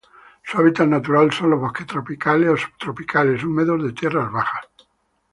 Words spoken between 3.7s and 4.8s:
de tierras bajas.